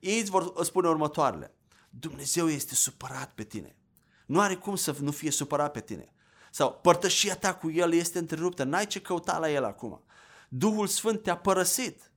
[0.00, 1.54] Ei îți vor spune următoarele.
[1.90, 3.76] Dumnezeu este supărat pe tine.
[4.26, 6.12] Nu are cum să nu fie supărat pe tine.
[6.50, 10.04] Sau părtășia ta cu El este întreruptă, n-ai ce căuta la El acum.
[10.48, 12.10] Duhul Sfânt te-a părăsit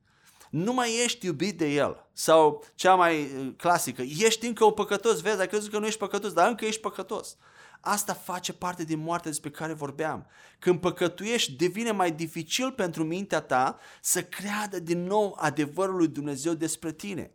[0.50, 2.08] nu mai ești iubit de El.
[2.14, 6.00] Sau cea mai uh, clasică, ești încă un păcătos, vezi, ai crezut că nu ești
[6.00, 7.38] păcătos, dar încă ești păcătos.
[7.82, 10.28] Asta face parte din moartea despre care vorbeam.
[10.60, 16.54] Când păcătuiești, devine mai dificil pentru mintea ta să creadă din nou adevărul lui Dumnezeu
[16.54, 17.32] despre tine.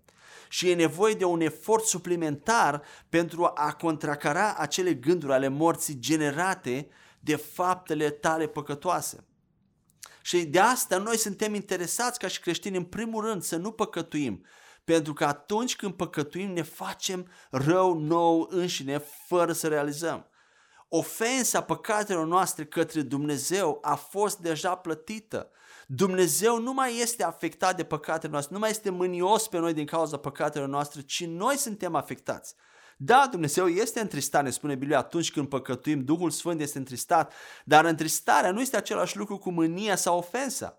[0.49, 6.89] Și e nevoie de un efort suplimentar pentru a contracara acele gânduri ale morții generate
[7.21, 9.25] de faptele tale păcătoase.
[10.27, 14.45] Și de asta noi suntem interesați ca și creștini în primul rând să nu păcătuim.
[14.85, 20.29] Pentru că atunci când păcătuim ne facem rău nou înșine fără să realizăm.
[20.89, 25.51] Ofensa păcatelor noastre către Dumnezeu a fost deja plătită.
[25.87, 29.87] Dumnezeu nu mai este afectat de păcatele noastre, nu mai este mânios pe noi din
[29.87, 32.55] cauza păcatelor noastre, ci noi suntem afectați.
[32.97, 37.33] Da, Dumnezeu este întristat, ne spune Biblia, atunci când păcătuim, Duhul Sfânt este întristat,
[37.65, 40.79] dar întristarea nu este același lucru cu mânia sau ofensa,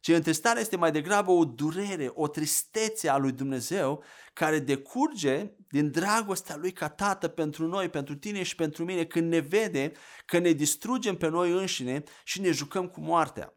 [0.00, 5.90] ci întristarea este mai degrabă o durere, o tristețe a lui Dumnezeu care decurge din
[5.90, 9.92] dragostea lui ca tată pentru noi, pentru tine și pentru mine, când ne vede
[10.26, 13.54] că ne distrugem pe noi înșine și ne jucăm cu moartea.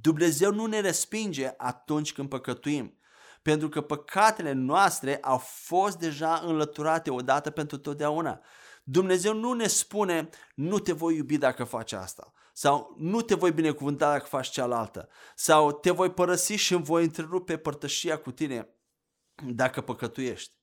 [0.00, 2.97] Dumnezeu nu ne respinge atunci când păcătuim.
[3.42, 8.40] Pentru că păcatele noastre au fost deja înlăturate odată pentru totdeauna.
[8.84, 13.52] Dumnezeu nu ne spune, nu te voi iubi dacă faci asta, sau nu te voi
[13.52, 18.68] binecuvânta dacă faci cealaltă, sau te voi părăsi și îmi voi întrerupe părtășia cu tine
[19.46, 20.56] dacă păcătuiești.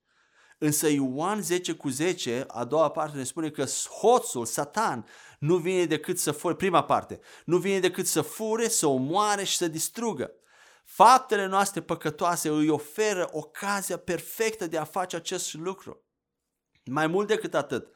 [0.57, 3.65] Însă Ioan 10 cu 10, a doua parte ne spune că
[3.99, 5.05] hoțul, satan,
[5.39, 9.57] nu vine decât să fure, prima parte, nu vine decât să fure, să omoare și
[9.57, 10.31] să distrugă.
[10.85, 16.05] Faptele noastre păcătoase îi oferă ocazia perfectă de a face acest lucru.
[16.85, 17.87] Mai mult decât atât,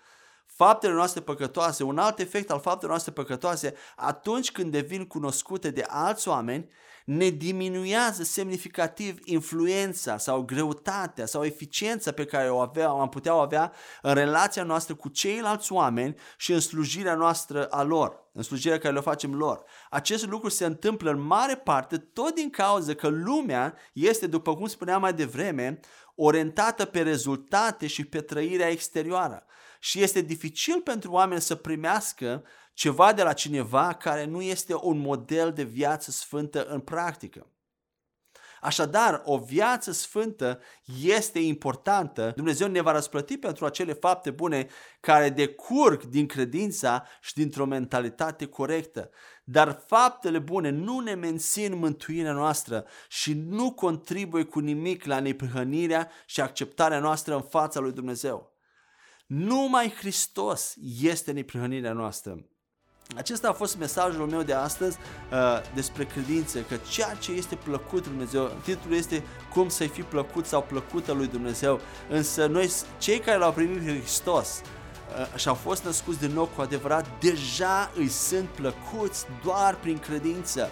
[0.46, 5.84] faptele noastre păcătoase, un alt efect al faptelor noastre păcătoase, atunci când devin cunoscute de
[5.88, 6.70] alți oameni,
[7.10, 13.40] ne diminuează semnificativ influența sau greutatea sau eficiența pe care o avea, am putea o
[13.40, 18.78] avea în relația noastră cu ceilalți oameni și în slujirea noastră a lor, în slujirea
[18.78, 19.64] care le facem lor.
[19.90, 24.68] Acest lucru se întâmplă în mare parte tot din cauza că lumea este, după cum
[24.68, 25.80] spuneam mai devreme,
[26.16, 29.46] orientată pe rezultate și pe trăirea exterioară.
[29.80, 32.44] Și este dificil pentru oameni să primească
[32.80, 37.48] ceva de la cineva care nu este un model de viață sfântă în practică.
[38.62, 40.60] Așadar, o viață sfântă
[41.02, 42.32] este importantă.
[42.36, 44.68] Dumnezeu ne va răsplăti pentru acele fapte bune
[45.00, 49.10] care decurg din credința și dintr-o mentalitate corectă.
[49.44, 56.12] Dar faptele bune nu ne mențin mântuirea noastră și nu contribuie cu nimic la neprihănirea
[56.26, 58.54] și acceptarea noastră în fața lui Dumnezeu.
[59.26, 62.44] Numai Hristos este neprihănirea noastră.
[63.16, 64.98] Acesta a fost mesajul meu de astăzi
[65.32, 65.38] uh,
[65.74, 70.46] despre credință, că ceea ce este plăcut lui Dumnezeu, titlul este cum să-i fi plăcut
[70.46, 71.80] sau plăcută lui Dumnezeu,
[72.10, 76.50] însă noi, cei care l-au primit pe Hristos uh, și au fost născuți din nou
[76.56, 80.70] cu adevărat, deja îi sunt plăcuți doar prin credință,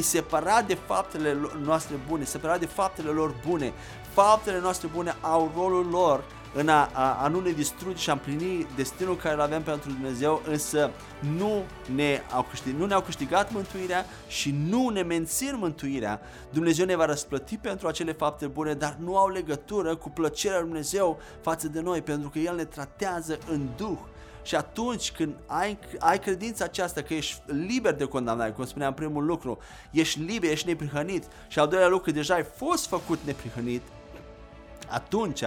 [0.00, 3.72] separat de faptele noastre bune, separat de faptele lor bune.
[4.12, 6.24] Faptele noastre bune au rolul lor
[6.54, 9.90] în a, a, a nu ne distruge și a împlini destinul care îl avem pentru
[9.90, 10.90] Dumnezeu, însă
[11.36, 11.62] nu,
[11.94, 16.20] ne au câștigat, nu ne-au câștigat mântuirea și nu ne mențin mântuirea.
[16.50, 20.66] Dumnezeu ne va răsplăti pentru acele fapte bune, dar nu au legătură cu plăcerea lui
[20.66, 23.98] Dumnezeu față de noi, pentru că El ne tratează în Duh.
[24.42, 29.24] Și atunci când ai, ai credința aceasta că ești liber de condamnare, cum spuneam primul
[29.24, 29.58] lucru,
[29.90, 33.82] ești liber, ești neprihănit și al doilea lucru, deja ai fost făcut neprihănit,
[34.88, 35.42] atunci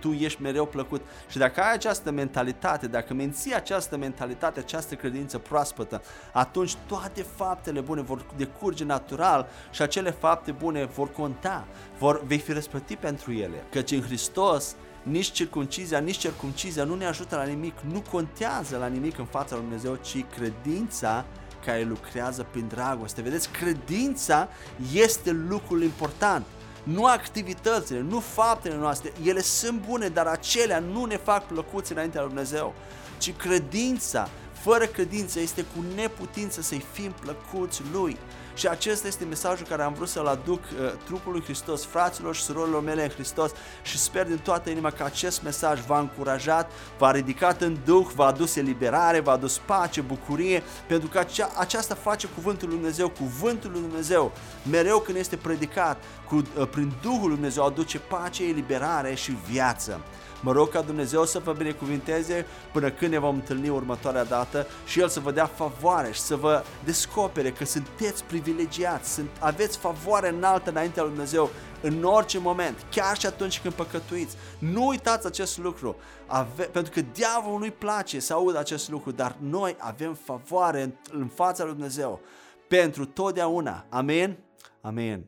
[0.00, 1.00] tu ești mereu plăcut.
[1.28, 7.80] Și dacă ai această mentalitate, dacă menții această mentalitate, această credință proaspătă, atunci toate faptele
[7.80, 11.66] bune vor decurge natural și acele fapte bune vor conta,
[11.98, 13.64] vor, vei fi răsplătit pentru ele.
[13.70, 18.86] Căci în Hristos nici circuncizia, nici circuncizia nu ne ajută la nimic, nu contează la
[18.86, 21.24] nimic în fața lui Dumnezeu, ci credința
[21.64, 23.22] care lucrează prin dragoste.
[23.22, 24.48] Vedeți, credința
[24.92, 26.44] este lucrul important
[26.82, 32.20] nu activitățile, nu faptele noastre, ele sunt bune, dar acelea nu ne fac plăcuți înaintea
[32.20, 32.74] lui Dumnezeu,
[33.18, 38.16] ci credința, fără credință este cu neputință să-i fim plăcuți Lui.
[38.60, 42.82] Și acesta este mesajul care am vrut să-l aduc uh, trupului Hristos, fraților și surorilor
[42.82, 43.50] mele în Hristos
[43.82, 48.26] și sper din toată inima că acest mesaj v-a încurajat, v-a ridicat în Duh, v-a
[48.26, 53.70] adus eliberare, v-a adus pace, bucurie, pentru că acea, aceasta face cuvântul lui Dumnezeu, cuvântul
[53.70, 54.32] lui Dumnezeu,
[54.70, 60.00] mereu când este predicat, cu, uh, prin Duhul lui Dumnezeu aduce pace, eliberare și viață.
[60.42, 65.00] Mă rog ca Dumnezeu să vă binecuvinteze până când ne vom întâlni următoarea dată și
[65.00, 70.28] El să vă dea favoare și să vă descopere că sunteți privilegiați, sunt, aveți favoare
[70.28, 71.50] înaltă înaintea lui Dumnezeu
[71.82, 74.36] în orice moment, chiar și atunci când păcătuiți.
[74.58, 79.36] Nu uitați acest lucru, Ave- pentru că diavolul nu-i place să audă acest lucru, dar
[79.40, 82.20] noi avem favoare în, în fața lui Dumnezeu
[82.68, 83.84] pentru totdeauna.
[83.88, 84.38] Amen?
[84.80, 85.24] Amen.